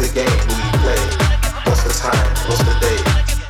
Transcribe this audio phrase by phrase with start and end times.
[0.00, 1.02] the game we play?
[1.68, 2.16] What's the time?
[2.48, 2.96] What's the day?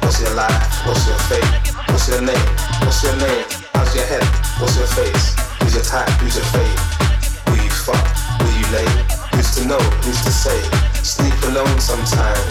[0.02, 0.59] What's your life?
[0.85, 1.47] What's your fate?
[1.87, 2.49] What's your name?
[2.83, 3.47] What's your name?
[3.73, 4.26] How's your head?
[4.59, 5.38] What's your face?
[5.62, 6.11] Who's your type?
[6.19, 6.78] Who's your fate?
[7.47, 8.02] Will you fuck?
[8.42, 8.88] Will you lay?
[9.30, 9.78] Who's to know?
[10.02, 10.59] Who's to say?
[11.07, 12.50] Sleep alone sometimes.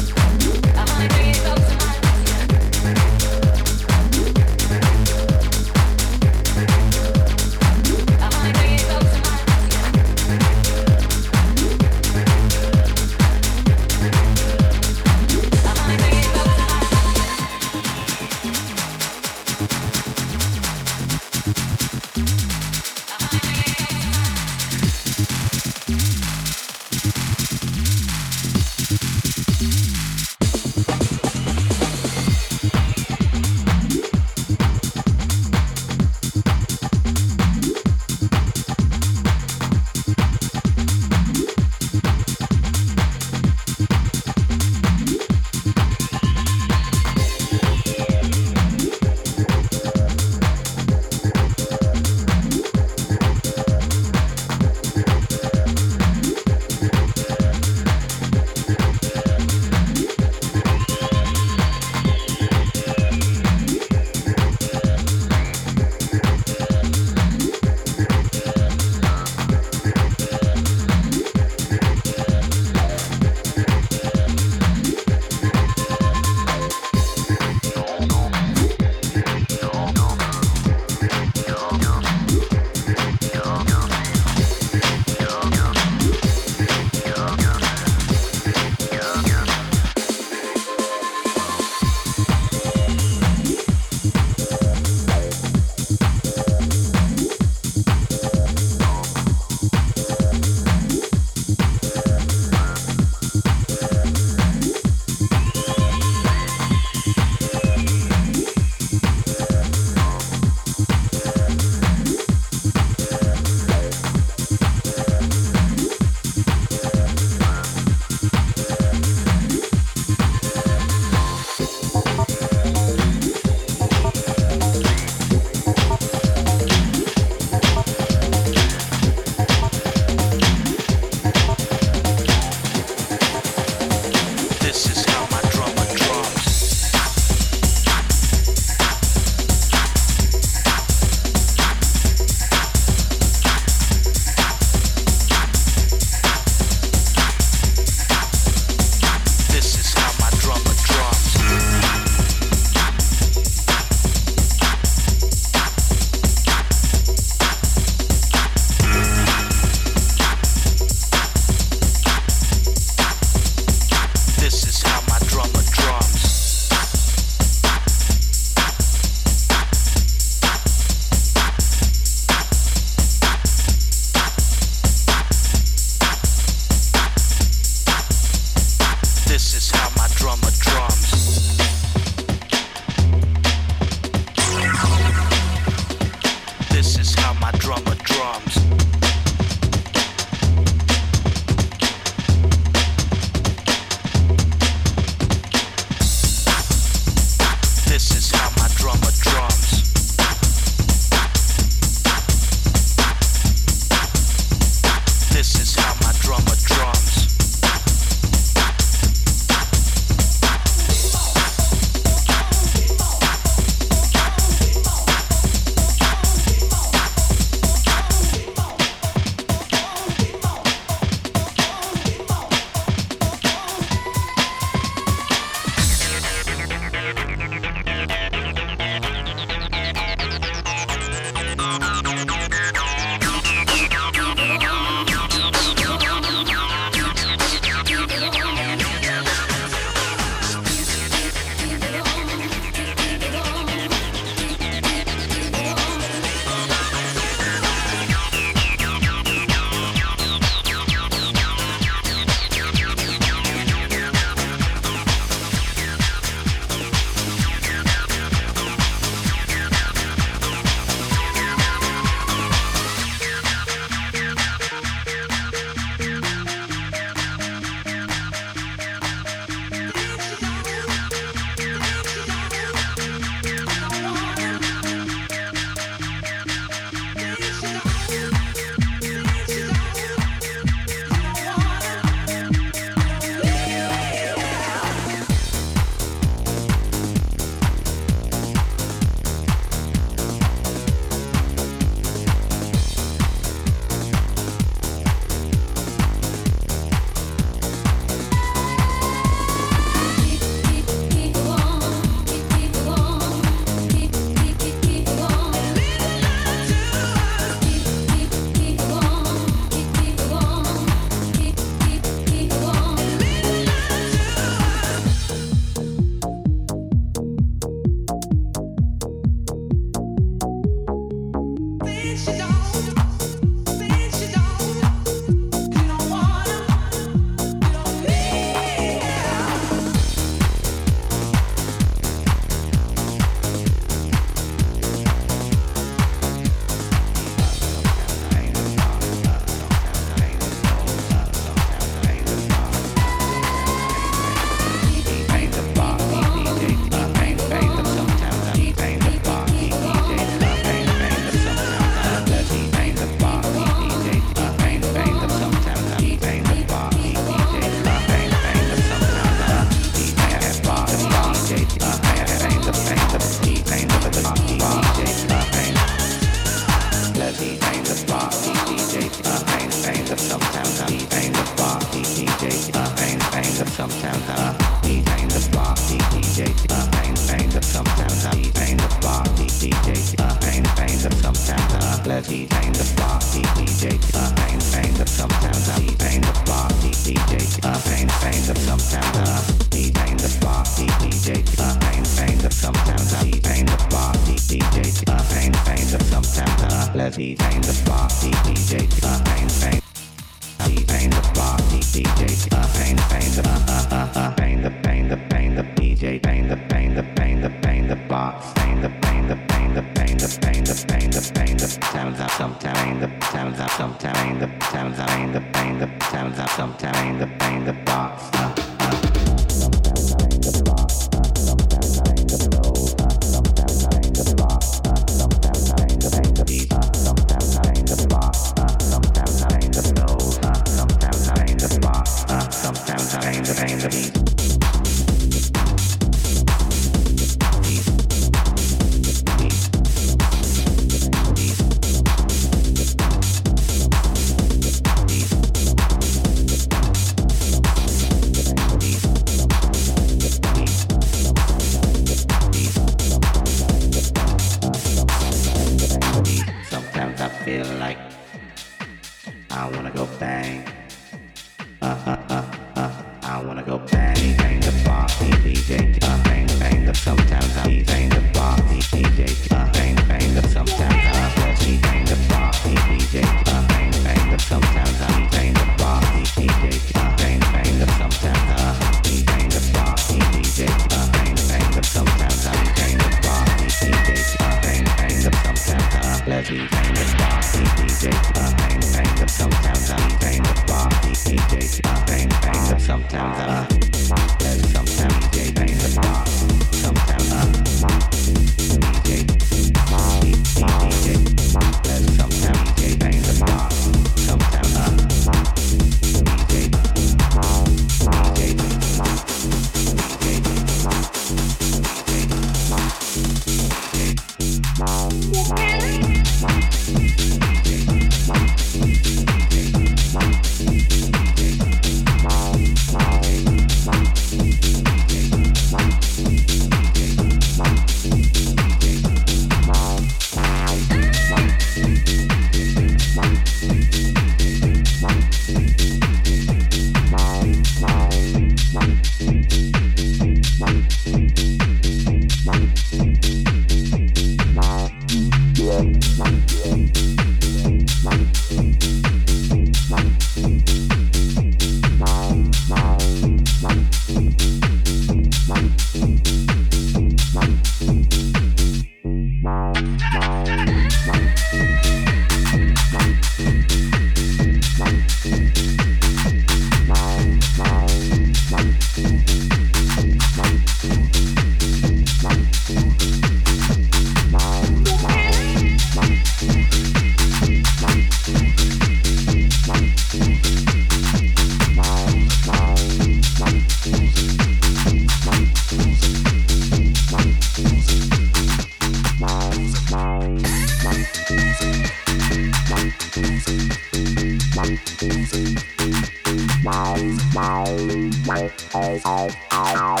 [599.62, 600.00] Thank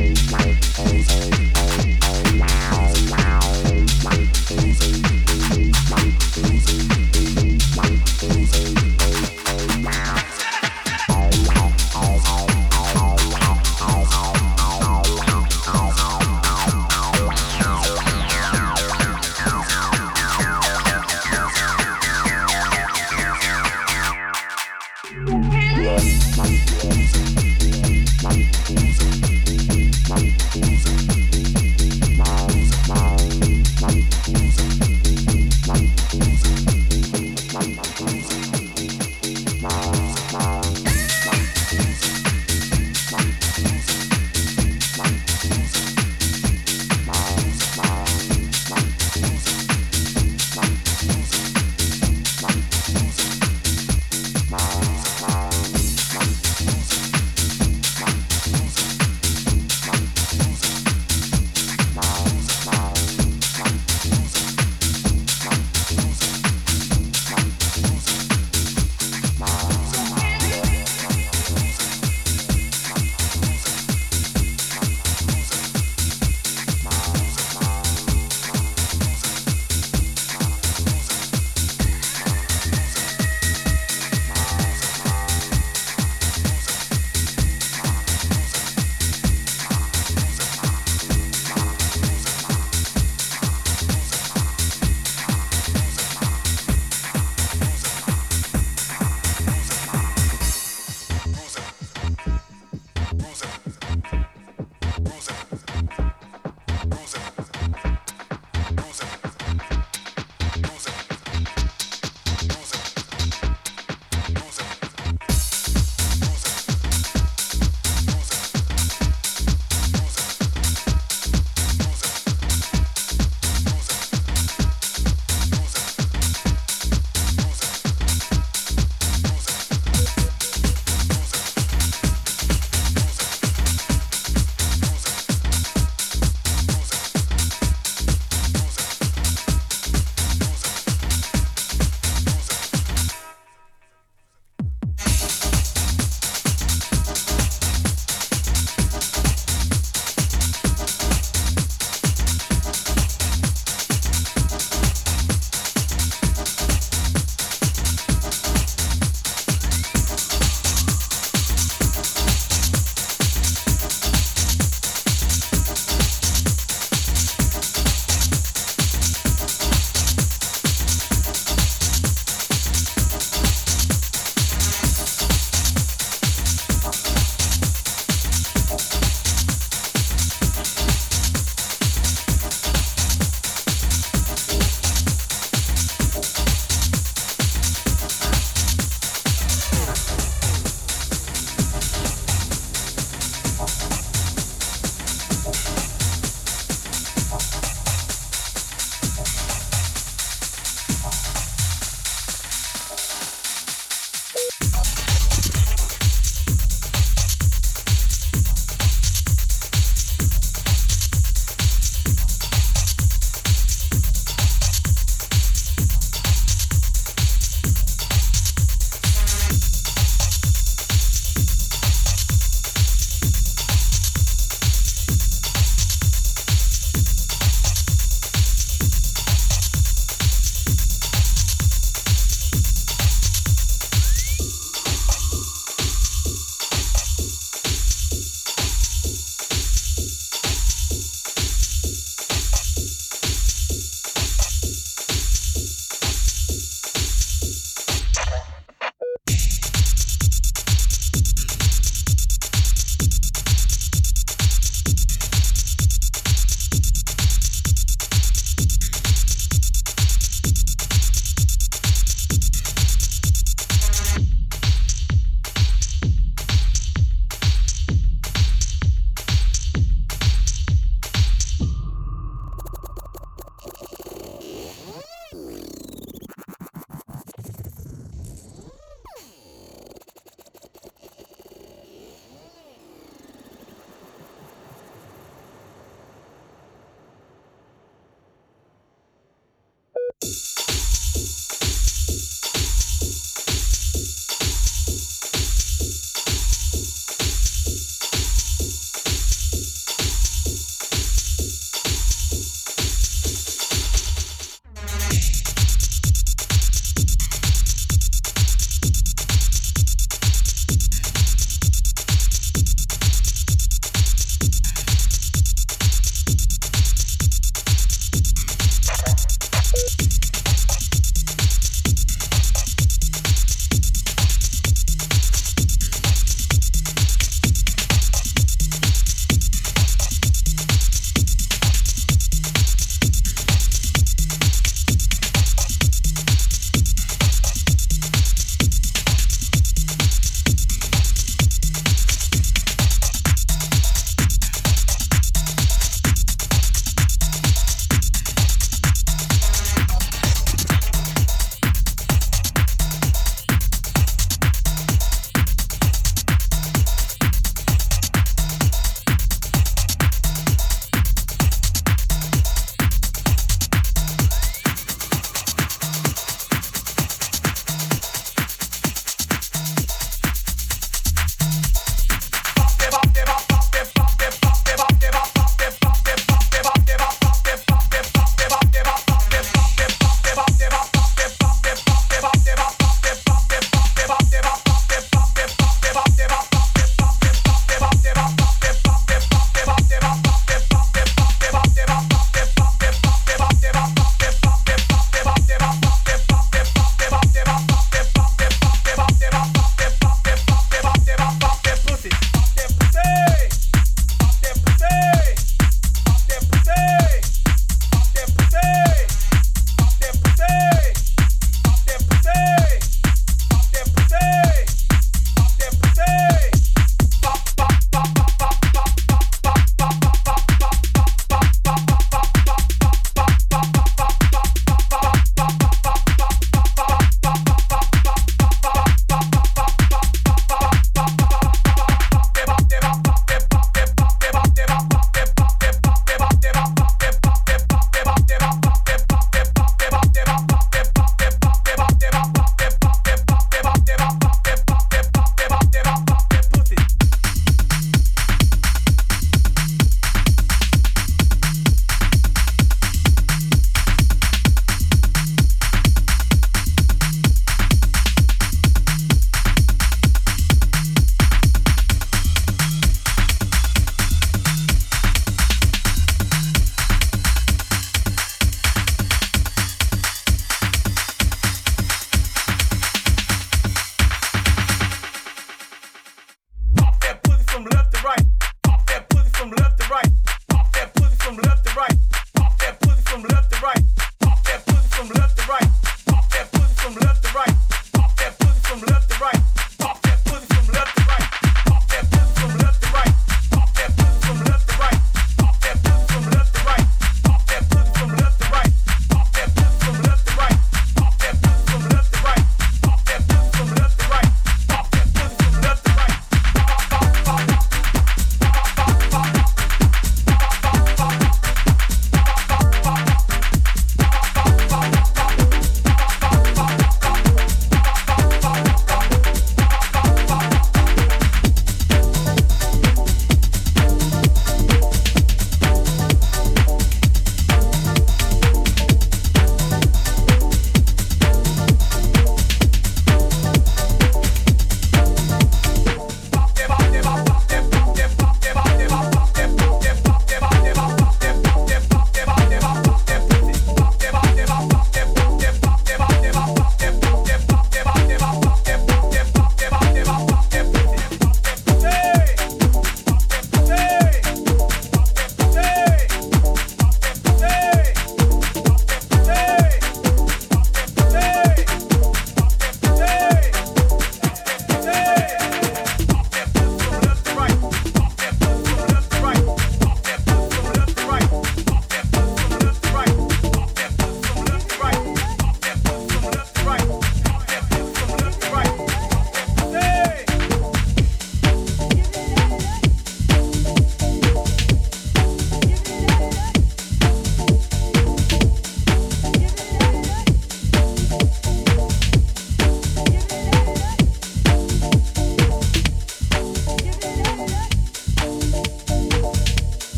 [0.00, 0.07] you.